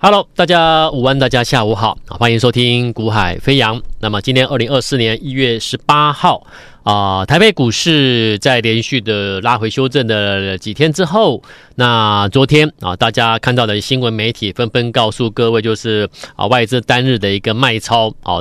[0.00, 3.82] Hello，大家午安，大家下午好，欢迎收听股海飞扬。
[3.98, 6.46] 那么今天二零二四年一月十八号
[6.84, 11.42] 啊，台北股市在连续的拉回修正的几天之后，
[11.74, 18.38] 那昨天啊，大家看到的新闻媒体纷纷告诉各位，就是啊外资单日的一个卖超啊，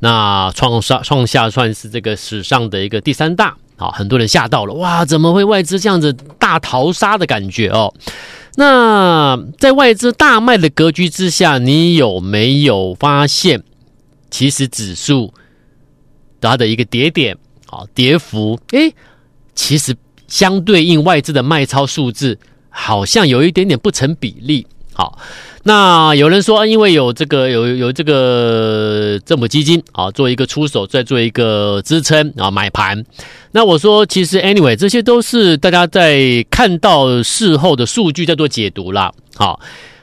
[0.00, 7.94] 那创上创下算是这个史上的一个第三大啊，很多人吓到了，哇，怎么会外资这样子大逃杀的感觉哦？
[8.58, 13.62] 那在外资大卖的格局之下，你有没有发现，
[14.32, 15.32] 其实指数
[16.40, 18.92] 它的一个跌点啊，跌幅，诶，
[19.54, 19.94] 其实
[20.26, 22.36] 相对应外资的卖超数字，
[22.68, 24.66] 好像有一点点不成比例。
[24.98, 25.16] 好，
[25.62, 33.04] 那有人说，因为有这个有有这个政府基金啊，做一个出手，再做一个支撑啊，买盘。
[33.52, 39.12] 那我说，其实 anyway，这些都是大家在看到事后的数据在做解读啦。
[39.36, 39.60] 好。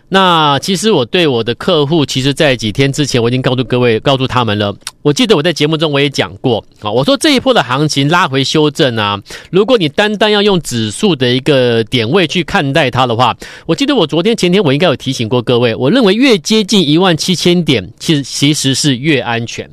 [0.07, 4.73] 那其实我对我的客户，其实在几天之前我已经告诉各位，告诉他们了。
[5.01, 9.19] 我记得我在节目中我也讲过啊，我说这一波的行情拉回修正啊，
[9.51, 13.35] 如果你单单要用指数的一个点位去看待它的话，
[13.65, 19.69] 我记得我昨天前天我应该有提醒过各位，我认为越接近一万七千点，其实其实是越安全。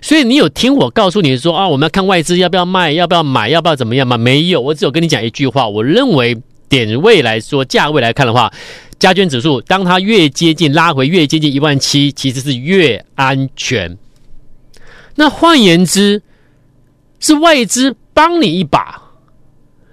[0.00, 4.16] 所以你有听我告诉你说啊，我们要看外资要不要卖，要不要买，要不要怎么样吗？
[4.16, 6.36] 没有，我只有跟你讲一句话，我认为
[6.68, 8.50] 点位来说，价位来看的话。
[8.98, 13.96] 加权指数，当它越接近拉回，越接近一万七，其实是越安全。
[15.16, 16.22] 那换言之，
[17.20, 19.00] 是外资帮你一把。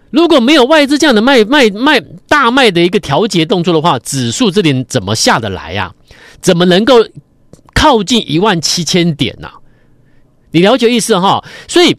[0.09, 5.93] 如果没有外资这样的卖卖卖大卖的一个调节动作的话，指数这点怎么下得来呀？
[6.41, 6.95] 怎么能够
[7.73, 9.49] 靠近一万七千点呢？
[10.51, 11.43] 你了解意思哈？
[11.67, 11.95] 所以，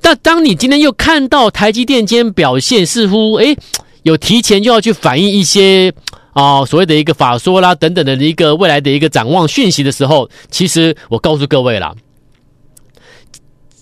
[0.00, 3.56] 但当你今天又看到台积电今天表现似乎诶
[4.02, 5.92] 有提前就要去反映一些。
[6.32, 11.94] 啊、哦，所谓的一个法说啦，等等的一个未来的一个展望讯息的时候，其实我告诉各位啦，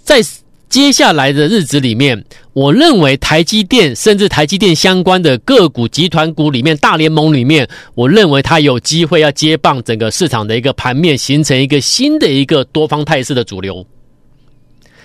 [0.03, 0.21] 在
[0.69, 13.85] 接下来的日子里面，我认为台积电甚至台积电相关的个股集团股里面大联盟里面，我认为它有机会要接棒整个市场的一个盘面，形成一个新的一个多方态势的主流。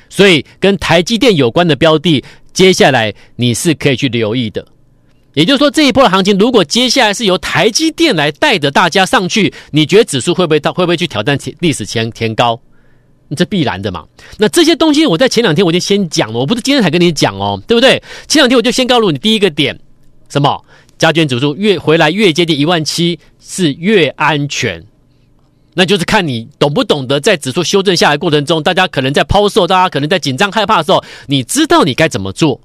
[0.08, 2.24] 所以，跟台积电有关的标的，
[2.54, 4.66] 接下来你是可以去留意的。
[5.36, 10.74] 也就是说，这一波的行情，如果接下来是由台积电来带着大家上去，你觉得指数会不会到？
[10.74, 12.60] 会不会去挑战前历史前前高？
[13.36, 14.06] 这必然的嘛。
[14.38, 18.02] 那这些东西，我在前两天我就先讲了，我不是今天才跟你讲哦，对不对？
[18.28, 19.80] 前两天我就先告诉你第一个点，
[20.30, 20.64] 什么？
[20.98, 24.82] 加权指数越回来越接近一万七是越安全，
[25.74, 32.62] 那就是看你懂不懂得在指数修正下来过程中，大家可能在抛售，大家可能在紧张害怕的时候，你知道你该怎么做。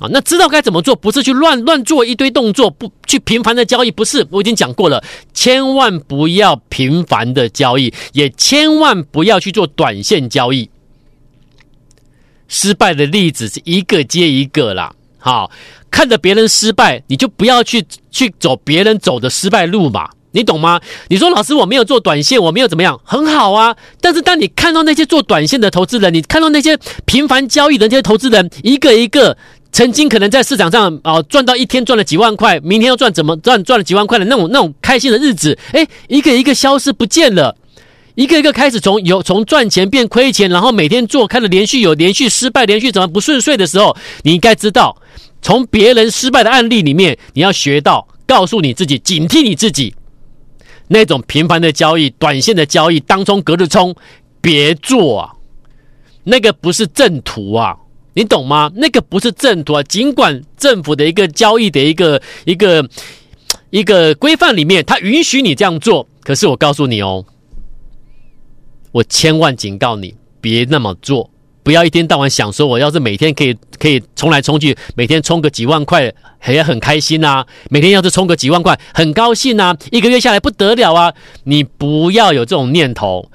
[0.00, 10.68] 啊，那知道该怎么做，不是去乱乱做一堆动作，不去频繁的交易，不是，我已经讲过了，千万不要频繁的交易，也千万不要去做短线交易。
[12.48, 15.50] 失败的例子是一个接一个啦，好，
[15.92, 20.80] 看着别人失败，你就不要去去走别人走的失败路嘛，你懂吗？
[21.08, 23.76] 你说老师，我没有做短线，我没有怎么样，很好啊。
[24.00, 26.76] 但是当你看到那些做短线的投资人，你看到那些
[27.06, 29.38] 频繁交易的那些投资人，一个一个。
[29.74, 37.56] 曾经可能在市场上啊赚到一天赚了几万块，明天又赚怎么赚赚了几万块的那种那种开心的日子，哎，一个一个消失不见了，
[38.14, 44.96] 一个一个开始从有从赚钱变亏钱，然后每天做开始连续有连续失败，连续怎么不顺遂的时候，你应该知道，
[45.42, 49.92] 从别人失败的案例里面，你要学到，告诉你自己，警惕你自己，
[50.86, 53.92] 那种频繁的交易、短线的交易、当冲隔日冲，
[54.40, 55.32] 别做啊，
[56.22, 57.74] 那个不是正途啊。
[58.14, 58.70] 你懂吗？
[58.76, 59.82] 那个不是正途啊！
[59.82, 62.88] 尽管政府的一个交易的一个一个
[63.70, 67.24] 一个规范里面，它允许你这样做，可是我告诉你哦，
[68.92, 71.28] 我千万警告你，别那么做，
[71.64, 76.12] 不要一天到晚想说，我要是每天可以可以冲来冲去，每天冲个几万块
[76.46, 81.12] 也很开心呐，每天要是冲个几万块，很高兴呐，一个月下来不得了啊！
[81.42, 83.28] 你不要有这种念头。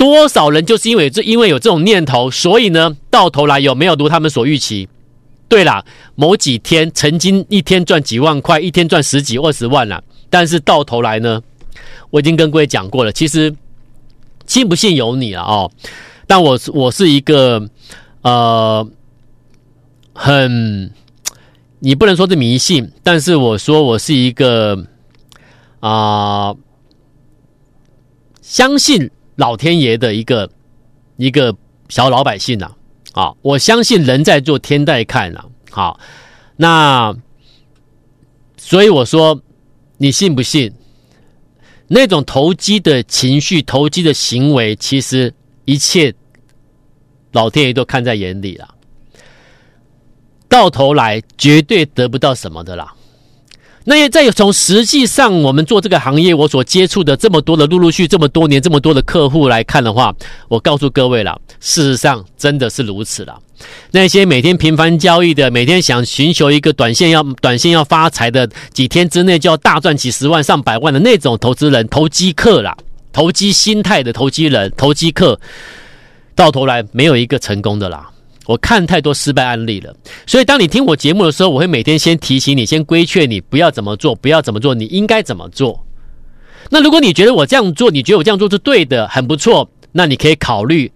[0.00, 4.88] 多少人就是因为这，因为有这种念头，所以呢，到头来有没有如他们所预期？
[5.46, 11.42] 对啦，某几天曾经一天赚几万块，一天赚十几二十万了，但是到头来呢，
[12.08, 13.54] 我已经跟各位讲过了，其实
[14.46, 15.70] 信不信由你了哦。
[16.26, 17.68] 但我我是一个
[18.22, 18.88] 呃，
[20.14, 20.90] 很
[21.80, 24.86] 你不能说是迷信，但是我说我是一个
[25.80, 26.54] 啊、
[28.40, 29.10] 相信。
[29.40, 30.50] 老天爷的一个
[31.16, 31.56] 一个
[31.88, 32.72] 小老百姓呐，
[33.12, 35.98] 啊，我相信人在做天在看呐，好，
[36.56, 37.16] 那
[38.58, 39.40] 所以我说，
[39.96, 40.70] 你信不信？
[41.88, 45.32] 那种投机的情绪、投机的行为，其实
[45.64, 46.14] 一切
[47.32, 48.74] 老天爷都看在眼里了。
[50.50, 52.94] 到头来绝对得不到什么的啦。
[53.84, 60.14] 那也再从实际上我们做这个行业，我所接触的这么多的陆陆续这么多年这么多的客户来看的话，
[60.48, 63.38] 我告诉各位了，事实上真的是如此了。
[63.90, 72.76] 那些每天频繁交易的，每天想寻求一个短线要短线要发财的，几天之内就要大赚几十万上百万的那种投资人、投机客啦，
[73.12, 75.40] 投机心态的投机人、投机客，
[76.34, 78.10] 到头来没有一个成功的啦。
[78.46, 79.94] 我看太多失败案例了，
[80.26, 85.84] 所以当你听我节目的时候，我会每天先提醒你，先规劝你不要怎么做，不要怎么做，你应该怎么做。
[86.70, 90.90] 那如果你觉得我这样做，你觉得我这样做是对的，很不错，那你可以考虑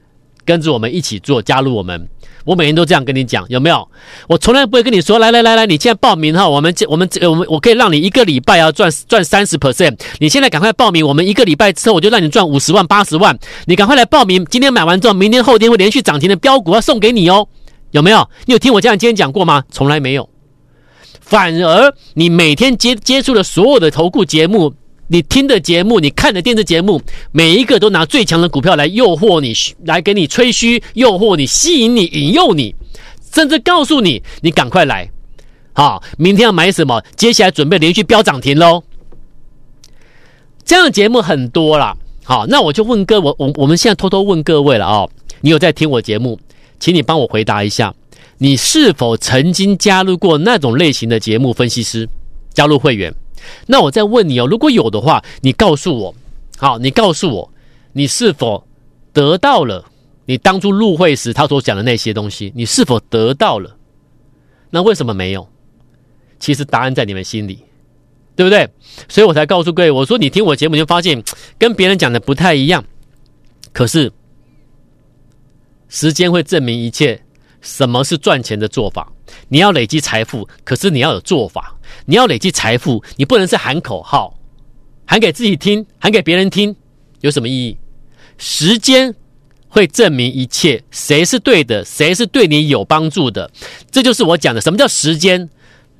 [0.44, 2.08] 跟着我们一起做，加入我们。
[2.44, 3.88] 我每天都这样跟你讲，有没有？
[4.28, 17.48] 我从来不会跟你说，来来来来，你现在报名哈，我们这我们这我们我可以让你一个礼拜要赚赚三十 percent，你现在赶快报名，我们一个礼拜之后我就让你赚五十万八十万，你赶快来报名，今天买完之后，明天后天会连续涨停的标股要送给你哦，
[17.92, 18.28] 有没有？
[18.44, 19.64] 你有听我这样今天讲过吗？
[19.70, 20.28] 从来没有，
[21.20, 24.74] 反而你每天接接触的所有的投顾节目。
[25.06, 29.52] 你听的节目，你看的电视节目，每一个都拿最强的股票来诱惑你，
[29.84, 32.74] 来给你吹嘘，诱惑你，吸引你，引诱你，
[33.32, 35.10] 甚至告诉你，你赶快来，
[35.74, 37.02] 好，明天要买什么？
[37.16, 38.82] 接下来准备连续飙涨停喽。
[40.64, 45.10] 这样的节目很多啦，好，那我就问各位，我我们现在偷偷问各位了哦，
[45.42, 46.40] 你有在听我节目，
[46.80, 47.94] 请你帮我回答一下，
[48.38, 52.08] 你是否曾经加入过那种类型的节目分析师，
[52.54, 53.14] 加入会员？
[53.66, 56.14] 那我再问你哦，如果有的话，你告诉我，
[56.56, 57.50] 好，你告诉我，
[57.92, 58.66] 你是否
[59.12, 59.84] 得到了
[60.26, 62.52] 你当初入会时他所讲的那些东西？
[62.54, 63.76] 你是否得到了？
[64.70, 65.48] 那为什么没有？
[66.38, 67.60] 其实答案在你们心里，
[68.36, 68.68] 对不对？
[69.08, 71.22] 所以我才告诉各位，我说你听我节目就发现
[71.58, 72.84] 跟别人讲的不太一样。
[73.72, 74.12] 可是
[75.88, 77.23] 时间会证明一切。
[77.64, 79.10] 什么是赚钱的做法？
[79.48, 81.74] 你要累积财富，可是你要有做法。
[82.06, 84.38] 你要累积财富，你不能是喊口号，
[85.06, 86.76] 喊给自己听，喊给别人听，
[87.22, 87.78] 有什么意义？
[88.36, 89.14] 时间
[89.68, 93.50] 会证明一切，谁是对的，谁是对你有帮助的，
[93.90, 94.60] 这就是我讲的。
[94.60, 95.48] 什么叫时间？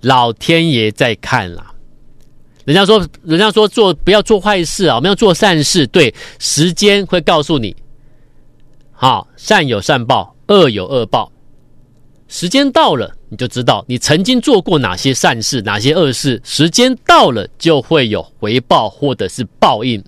[0.03, 1.73] 老天爷在看啦。
[2.67, 5.87] 人家说，人家说做不要做坏事啊，我们要做善事。
[5.87, 7.75] 对，时间会告诉你，
[8.93, 11.31] 好，善有善报，恶有恶报。
[12.27, 16.41] 时间到了，你就知道你曾经做过哪些善事，哪些恶事。
[16.45, 20.03] 时间到了，就会有回报或者是报应。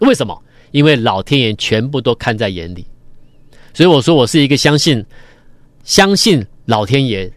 [0.00, 0.36] 为什么？
[0.72, 2.84] 因为老天爷全部都看在眼里。
[3.72, 5.04] 所以我说，我是一个相信、
[5.84, 7.32] 相信老天爷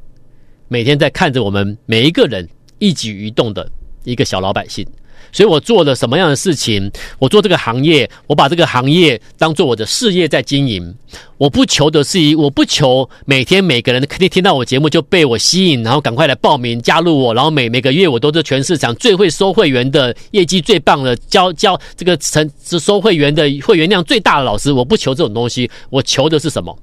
[0.68, 2.50] 每天在看着我们每一个人
[2.80, 3.70] 一举一动的
[4.04, 4.86] 一个小老百姓。
[5.31, 6.91] 所以我做了什么样的事情？
[7.19, 10.95] 我做这个行业，我把这个行业当做我的事业在经营。
[11.38, 24.71] 我不求的是，我不求每天每个人肯定听到我节目就被我吸引，然后赶快来报名加入我，然后每每个月我都是全市场最会收会员的业绩最棒的教教这个成收会员的会员量最大的老师。
[24.71, 26.77] 我不求这种东西，我求的是什么？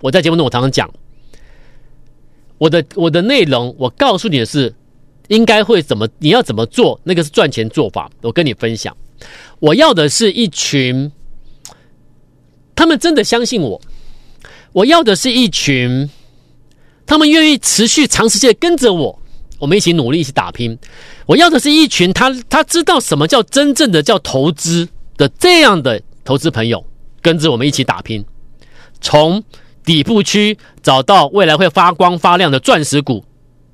[0.00, 0.90] 我在节目中我常常讲，
[2.58, 4.74] 我的我的内容，我告诉你的是。
[5.32, 6.06] 应该会怎么？
[6.18, 7.00] 你要怎么做？
[7.04, 8.10] 那个是赚钱做法。
[8.20, 8.94] 我跟你分享，
[9.60, 11.10] 我要的是一群，
[12.74, 13.80] 他们真的相信我。
[14.74, 16.10] 我要的是一群，
[17.06, 19.18] 他们愿意持续长时间跟着我，
[19.58, 20.78] 我们一起努力，一起打拼。
[21.24, 24.86] 我要的是一群他他知道什么叫真正的叫投资
[25.16, 26.84] 的这样的投资朋友，
[27.22, 28.22] 跟着我们一起打拼，
[29.00, 29.42] 从
[29.82, 33.24] 底部区找到未来会发光发亮的钻石股。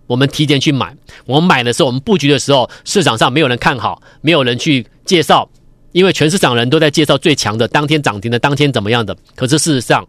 [0.09, 0.97] 我们提前去买，
[1.27, 5.49] 我们买的时候，我们布局的时候，市场上没有人看好，没有人去介绍，
[5.93, 9.17] 因为全市场人都在介绍最强的，当天涨停的，当天怎么样的。
[9.37, 10.09] 可是事实上，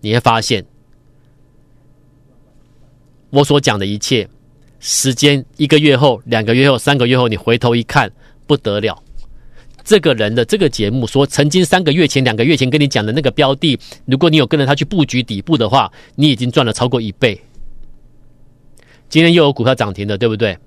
[0.00, 0.66] 你会发现，
[3.30, 4.28] 我所讲的一切，
[4.80, 8.10] 时间一个月后、两个月后、三个月后，你回头一看，
[8.46, 9.00] 不得了，
[9.84, 17.40] 这个人的这个节目说，曾经三个月前、两个月前跟你讲的那个标的，如果你有跟着他去布局底部的话，你已经赚了超过一倍。
[19.08, 20.58] 今天又有股票涨停的，对不对？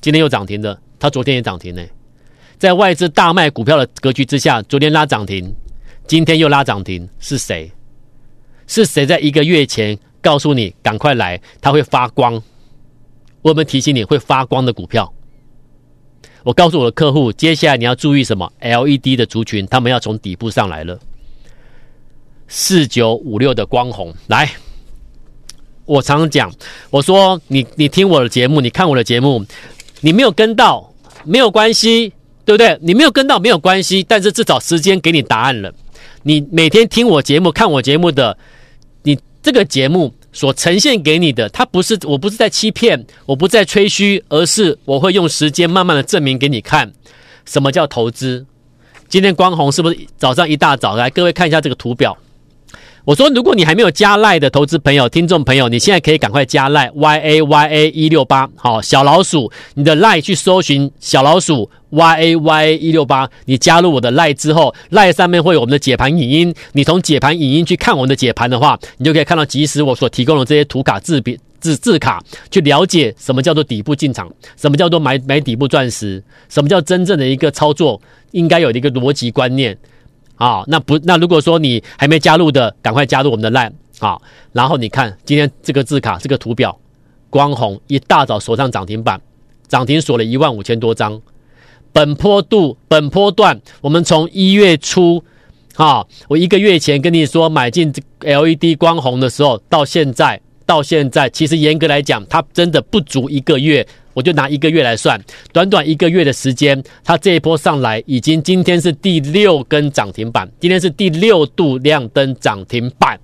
[0.00, 1.82] 今天又涨停的，它昨天也涨停呢。
[2.58, 5.54] 在外资大卖股票的格局之下，昨天拉涨停，
[6.06, 7.72] 今天又拉涨停，是谁？
[8.66, 12.42] 是谁在一个月前告诉你赶快来，它会发光？
[13.42, 15.12] 我们提醒你会发光的股票。
[16.44, 20.98] 我告诉我的客户，接下来你要注意什么？LED 的族群，他们要从底部上来了。
[22.46, 24.50] 四九五六的光红来。
[25.86, 26.52] 我常常讲，
[26.90, 29.44] 我说你你听我的节目，你看我的节目，
[30.00, 30.92] 你没有跟到
[31.24, 32.12] 没有关系，
[32.44, 32.78] 对不对？
[32.80, 35.72] 你没有跟到没有关系，但是至少时间给你答案了。
[36.22, 38.36] 你每天听我节目、看我节目的，
[39.02, 46.90] 你这个节目所呈现给你的，它不是，我不是在欺骗，我不在吹嘘，而是我会用时间慢慢的证明给你看，
[47.44, 48.46] 什么叫投资。
[49.06, 51.10] 今天光红是不是早上一大早来？
[51.10, 52.16] 各位看一下这个图表。
[53.04, 79.76] 我说，如果你还没有加赖的投资朋友、听众朋友，你现在可以赶快加赖 y a y a 一六八，好，小老鼠，你的赖去搜寻小老鼠 y a y a 一六八，你加入我的赖之后，赖上面会有我们的解盘影音，你从解盘影音去看我们的解盘的话，你就可以看到即时我所提供的这些图卡字笔字字卡，去了解什么叫做底部进场，什么叫做买买底部钻石，什么叫真正的一个操作应该有的一个逻辑观念。
[80.36, 84.20] 啊、那不，那如果说你还没加入的，赶快加入我们的 LINE 啊。
[84.52, 86.76] 然后你看今天这个字卡，这个图表，
[87.30, 89.20] 光红一大早锁上涨停板，
[89.68, 91.20] 涨停锁了一万五千多张。
[91.92, 95.22] 本坡度，本坡段，我们从一月初，
[95.76, 103.86] 啊，我一个月前跟你说买进 LED 光红的时候，到现在，到现在，其实严格来讲，它真的不足一个月。
[104.14, 105.20] 我就拿一个月来算，
[105.52, 113.18] 短短一个月的时间，它这一波上来，已经今天是第六根涨停板，今天是第六度亮灯涨停板。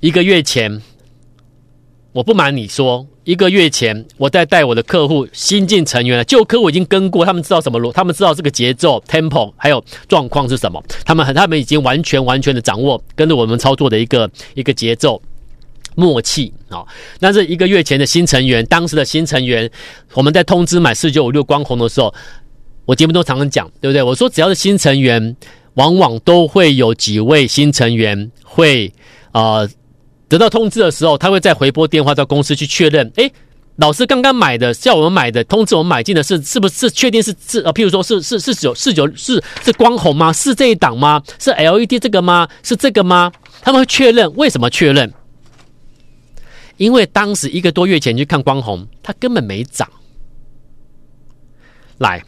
[0.00, 0.80] 一个月前，
[2.12, 15.20] 我不瞒你说，一个月前我在带我的客户新进成员了，旧客户已经跟过，他们知道什么路，他们知道这个节奏 tempo 还有状况是什么，他们很，他们已经完全完全的掌握跟着我们操作的一个一个节奏。
[15.94, 16.84] 默契啊！
[17.20, 19.70] 那是一个月前的新成员，当时的新成员，
[20.14, 22.12] 我们在通知买四九五六光红的时候，
[22.84, 24.02] 我节目都常常讲，对不对？
[24.02, 25.36] 我说只要是新成员，
[25.74, 28.92] 往往都会有几位新成员会
[29.32, 29.68] 呃
[30.28, 33.10] 得到通知的时候，他会再回拨电话到公司去确认。
[33.16, 33.30] 诶，
[33.76, 40.32] 老师刚刚买的，叫我们买的，通知我们买进的是是不是确定是是呃，譬如说是是是九四九是是光红吗？
[40.32, 41.22] 是这一档吗？
[41.38, 42.48] 是 LED 这个吗？
[42.62, 43.30] 是这个吗？
[43.62, 45.12] 他们会确认，为什么确认？
[46.82, 49.88] 因为当时一个多月前去看光红，它根本没涨。
[51.98, 52.20] 来，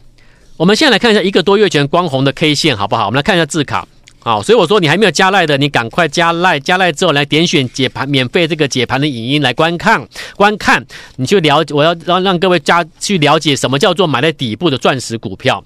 [0.55, 3.07] 我们现在来看一下一个多月前光红的 K 线，好不好？
[3.07, 3.85] 我们来看一下字卡。
[4.19, 6.57] 好，所以我说你还没有加赖的，你赶快加赖。
[6.57, 10.07] 加赖之后来点选解盘，免费这个解盘的影音来观看。
[10.37, 10.85] 观看，
[11.17, 15.61] 你去了解，我要让让各位加去了解什么叫做买在底部的钻石股票。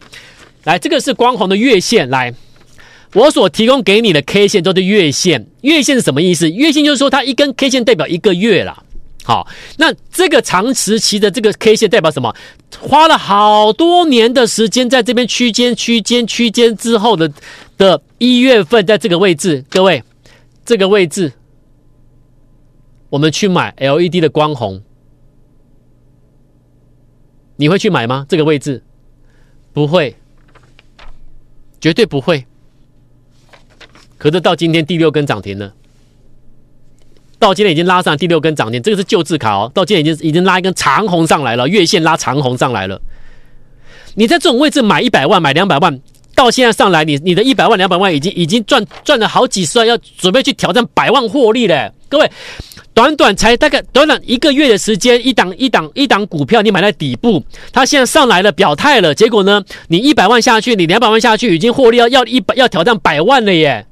[0.63, 2.33] 来，这个是光红的月线，来。
[3.13, 6.49] 我所提供给你的 K 线都是月线，月线是什么意思？
[6.49, 8.83] 月线就是说它一根 K 线代表一个月啦。
[9.23, 9.47] 好，
[9.77, 12.35] 那这个长时期的这个 K 线代表什么？
[12.79, 17.31] 花了好多年的时间在这边区间、区间、区间之后的
[17.77, 20.03] 的一月份，在这个位置，各位，
[20.65, 21.33] 这个位置，
[23.09, 24.81] 我们去买 LED 的光红，
[27.55, 28.25] 你会去买吗？
[28.29, 28.83] 这个位置
[29.73, 30.15] 不会，
[31.81, 32.45] 绝对不会。
[34.19, 35.73] 可是到今天第六根涨停了，
[37.39, 39.71] 到今天已经拉上第六根涨停，这个是旧字卡哦。
[39.73, 43.01] 到今天已经已经拉一根长红上来了，月线拉长红上来了。
[44.15, 45.97] 你在这种位置买一百万，买两百万，
[46.35, 51.93] 到现在上来，你你的一百万两百万已经已经赚赚了好几十万，要准备去挑战百万获利了。
[52.09, 52.29] 各位，
[52.93, 63.85] 短短才大概短短一个月的时间，一档一档一档股票你买在底部，它现在上来了，表态了，结果呢，你一百万下去，你两百万下去，已经获利要要一百要挑战百万了耶。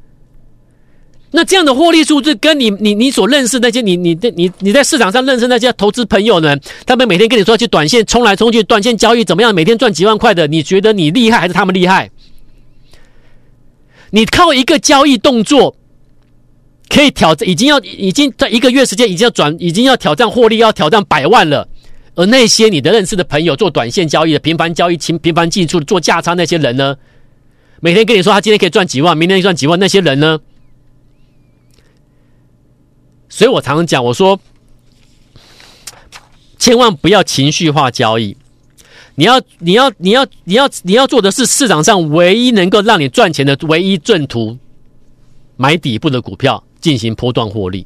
[1.31, 6.55] 那这样的获利数字，跟你你你所认识那些你你你你你在市场上认识那些投资朋友呢？
[6.86, 9.53] 他们每天跟你说去短线冲来冲去，短线交易怎么样？
[9.53, 12.10] 每天赚几万块的，你觉得你厉害还是他们厉害？
[14.12, 15.75] 你靠一个交易动作
[16.88, 21.67] 可以挑战，已经要已经在一个月时间已经要转，已经要挑战获利，要挑战百万了。
[22.15, 26.96] 而那些你的认识的朋友做短线交易的、频繁交易、频频繁进出、做价差那些人呢？
[27.81, 30.39] 每天跟你说他今天可以赚几万，明天赚几万，那些人呢？
[33.38, 34.39] 所以我常常讲，我说，
[36.58, 38.36] 千万不要情绪化交易。
[39.13, 44.58] 你要，你要，你要，你要，你要做的是市场上唯一能够让你赚钱的唯一正途，
[45.56, 47.86] 买底部的股票进行波段获利。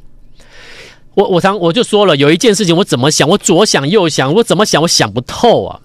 [1.15, 5.81] 我我常我就说了，有一件事情我怎么想，我左想右想，我怎么想我想不透啊。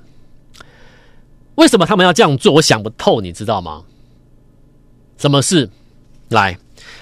[1.56, 2.52] 为什么他们要这样做？
[2.52, 3.82] 我想不透，你知道吗？
[5.18, 5.68] 什么事？
[6.28, 6.56] 来。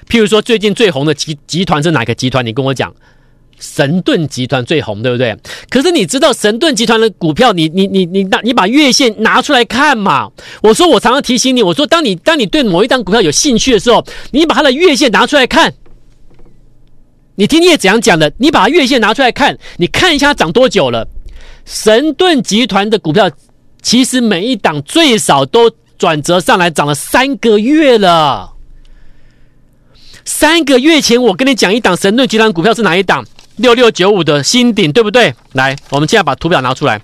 [0.08, 2.44] 譬如说，最近最红的集集团是哪个集团？
[2.44, 2.94] 你跟我讲，
[3.58, 5.36] 神盾集团最红，对不对？
[5.70, 10.30] 可是你知道神盾集团的股票，你你你你拿你把月线拿出来看嘛？
[10.62, 15.72] 我说我常常提醒你，我说当你当你对某一档股票有兴趣的时候，你把它的月线拿出来看，
[17.36, 21.08] 你听叶子阳讲的，你把月线拿出来看，你看一下它涨多久了。
[21.64, 23.30] 神盾集团的股票，
[23.82, 28.53] 其实每一档最少都转折上来涨了三个月了。
[30.24, 33.24] 三个月前我跟你讲一档神盾集团股票是哪一档？
[33.56, 35.34] 六六九五的新顶，对不对？
[35.52, 37.00] 来，我们现在把图表拿出来。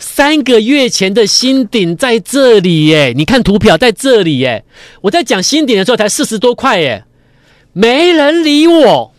[0.00, 4.64] 三个月前的新顶在这里耶，你看图表在这里耶。
[5.02, 7.04] 我在讲新顶的时候才四十多块耶。
[7.72, 9.14] 没人理我，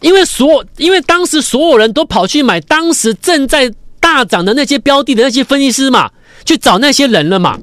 [0.00, 6.10] 因为所因为当时所有人都跑去买当时正在大涨的那些标的的那些分析师嘛，
[6.44, 7.58] 去找那些人了嘛。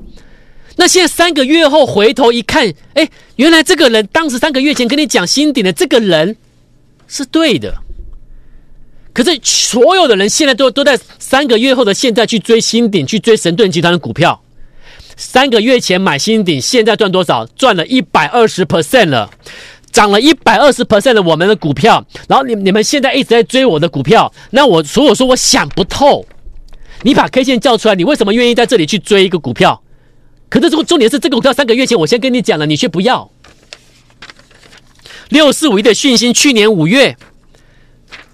[0.81, 6.35] 那现在三个月后回头一看，哎，原来这个人当时三个月前跟你讲新鼎的这个人
[7.07, 7.75] 是对的，
[9.13, 14.41] 可是所有的人现在都都在三个月后的现在去追新鼎，去追神盾集团的股票。
[15.15, 17.45] 三个月前买新鼎，现在赚多少？
[17.45, 19.29] 赚了一百二十 percent 了，
[19.91, 22.03] 涨了一百二十 percent 的我们的股票。
[22.27, 26.25] 然后你你们现在一直在追我的股票，那我所以我说我想不透。
[27.03, 29.80] 你把 K 线叫出来，你为什么愿意在这里去追一个股票？
[30.51, 33.31] 可是这个重点是，这个股票三个月前我先跟你讲了，你却不要。
[35.29, 37.15] 六四五一的讯息，去年五月，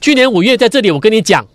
[0.01, 1.47] 去年五月在这里我跟你讲。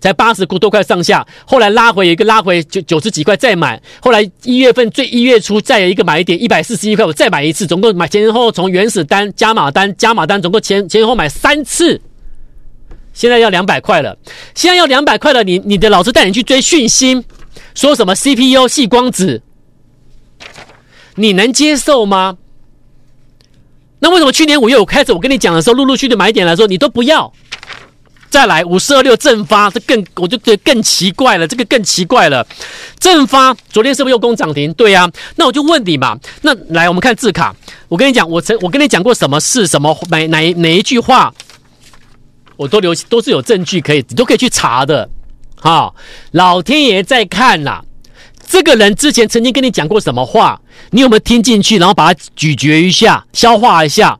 [0.00, 11.98] 才八十多块上下，后来拉回一个拉回九九十几块再买，后来一月份最一月初再有一个买一点一百四十一块，我再买一次，总共买前后从原始单加码单加码单，总共前前后买三次，
[13.14, 14.14] 现在要两百块了，
[14.54, 17.24] 现在要两百块了，你你的老师带你去追讯息，
[17.74, 19.40] 说什么 CPU 细光子，
[21.16, 22.36] 你能接受吗？
[24.00, 27.32] 那为什么去年五月我开始我跟你讲的时候，陆陆续续买点来说，你都不要？
[28.28, 32.44] 再来五四二六正发，这更我就觉得更奇怪了，这个更奇怪了。
[32.98, 34.74] 正发昨天是不是又攻涨停？
[34.74, 36.18] 对呀、啊，那我就问你嘛。
[36.42, 37.54] 那来我们看字卡，
[37.88, 41.32] 我跟你讲，我曾我跟你讲过什么事，什么哪哪哪一句话，
[42.56, 45.08] 我都留都是有证据可以，你都可以去查的。
[45.54, 45.94] 好，
[46.32, 47.84] 老天爷在看呐，
[48.54, 51.76] 这个人之前曾经跟你讲过什么话，你有没有听进去？
[51.76, 54.16] 然后把它咀嚼一下，消化一下。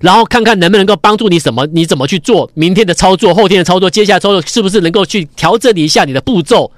[0.00, 1.64] 然后看看能不能够帮助你什么？
[1.66, 3.32] 你怎么去做明天的操作？
[3.32, 3.88] 后天的操作？
[3.88, 6.72] 接下来操作是不是能够去调整你一下你的步骤？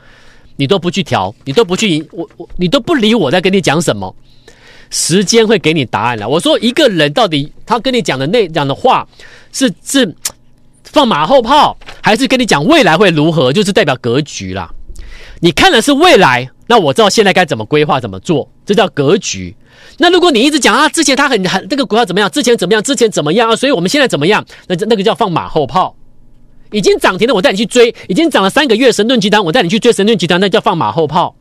[0.56, 4.14] 你都不去调，你都不去，我我你都不理我在跟你讲什么？
[4.90, 6.28] 时间会给你答案了。
[6.28, 9.08] 我说一个人到底他跟你讲的那讲的话
[9.52, 10.14] 是是
[10.82, 13.50] 放马后炮，还是跟你讲未来会如何？
[13.54, 14.70] 就是代表格局啦。
[15.40, 19.54] 你看的是未来，那我知道现在该怎么规划怎么做，这叫格局。
[19.98, 22.30] 那如果你一直讲啊，之前他很很这个股票怎么样？
[22.30, 22.82] 之前怎么样？
[22.82, 23.56] 之前怎么样啊？
[23.56, 24.44] 所以我们现在怎么样？
[24.66, 25.96] 那那个叫放马后炮。
[26.72, 31.36] 已经涨停了，我带你去追；已经涨了三个月，神盾集团，我带你去追神盾集团，那叫放马后炮。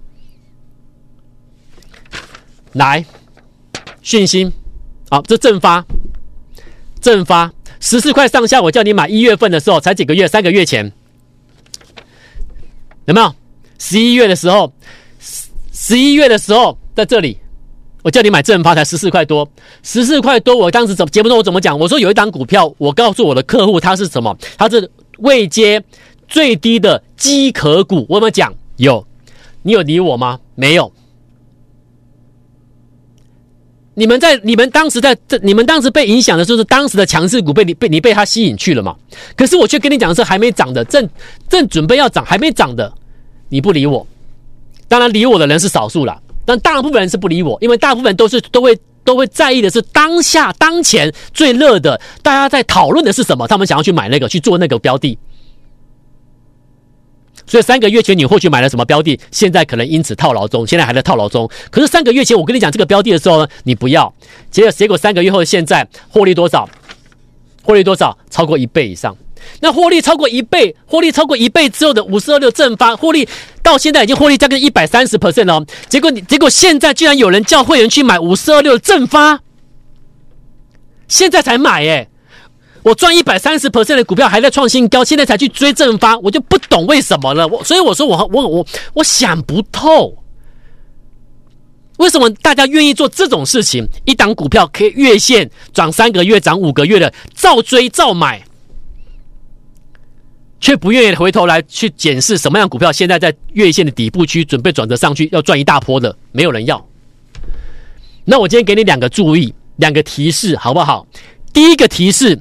[2.73, 3.03] 来，
[4.03, 4.51] 讯息，
[5.09, 5.83] 好，这正发，
[7.01, 10.91] 正发十四块上下，我叫你买一月份的时候才几个月，三个月前
[13.05, 13.33] 有没有？
[13.79, 14.71] 十一月的时候，
[15.85, 17.37] 十一月的时候在这里。
[18.03, 19.49] 我叫你买正发才十四块多，
[19.81, 20.55] 十四块多。
[20.55, 21.77] 我当时怎么节目中我怎么讲？
[21.77, 24.37] 我说有一档股票，我告诉我的客户，它是什么？
[24.57, 25.83] 它是未接
[26.27, 28.05] 最低的机壳股。
[28.07, 28.53] 我有没有讲？
[28.77, 29.05] 有，
[29.61, 30.39] 你有理我吗？
[30.55, 30.91] 没有。
[33.93, 38.95] 你们在你们当时在这，你们当时被影响的就是当时的强势股被你被你被它吸引去了嘛？
[39.35, 41.09] 可是我却跟你讲的是还没涨的，正
[41.49, 42.93] 正准备要涨还没涨的，
[43.49, 44.05] 你不理我。
[44.93, 46.21] 当然理我的人是少数了。
[46.45, 53.47] 但大部分人是不理我，因为大部分都是都会都会在意的是当下当前最热的，大家在讨论的是什么？
[53.47, 55.17] 他们想要去买那个去做那个标的。
[57.47, 61.49] 所以三个月前你或许买了什么标的，现在可能因此套牢中，现在还在套牢中。
[61.71, 64.13] 可是三个月前我跟你讲这个标的的时候呢，你不要，
[64.51, 66.69] 结果结果三个月后现在获利多少？
[67.63, 68.15] 获利多少？
[68.29, 69.17] 超过一倍以上。
[69.59, 73.27] 那获利超过一倍，获利超过一倍之后的五四二六正发获利
[73.61, 75.65] 到现在已经获利将近一百三十 percent 了。
[75.87, 79.41] 结果你结果现在居然有人叫会员去买五四二六正发，
[81.07, 82.07] 现在才买哎！
[82.83, 87.47] 我赚一百三十 percent 的股票还在创新高，现在才去追正发，我就不懂为什么了。
[87.47, 90.17] 我所以我说我我我我想不透，
[91.97, 93.87] 为什么大家愿意做这种事情？
[94.03, 98.43] 一档股票可以月线涨三个月、涨五个月的，照追照买。
[100.63, 106.87] 却不愿意回头来去检视什么样股票现在在月线的底部区准备转折上去要赚一大波的，没有人要。
[108.23, 111.05] 那我今天给你两个注意，两个提示，好不好？
[111.51, 112.39] 第一个提示，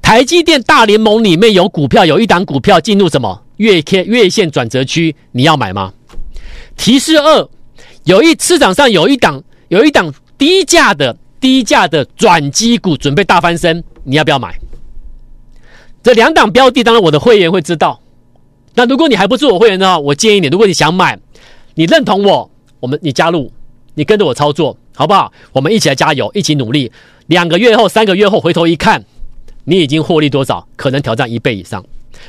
[0.00, 5.92] 台积电大联盟里面有股票，有一档股票进入什么月 K 月线转折区，你要买吗？
[6.78, 7.46] 提示二，
[8.04, 14.58] 有一市场上有一档有一档低价的低价的转机股准备大翻身，你要不要买？
[16.02, 18.00] 这两档标的，当然我的会员会知道。
[18.74, 21.18] 那如果你还不是我会员的话，我建议你，如果你想买，
[21.74, 23.50] 你认同我，我们你加入，
[23.94, 25.32] 你跟着我操作，好不好？
[25.52, 26.90] 我们一起来加油，一起努力。
[27.26, 29.04] 两个月后、三个月后回头一看，
[29.64, 30.66] 你已经获利多少？
[30.76, 31.84] 可能挑战一倍以上。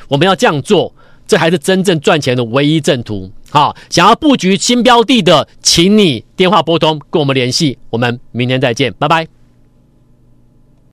[0.07, 0.93] 我们要这样做，
[1.27, 3.31] 这还是真正赚钱的唯一正途。
[3.51, 7.77] 好，想要布局新标的的，请你电话拨通跟我们联系。
[7.91, 9.38] 我们明天再见，拜拜。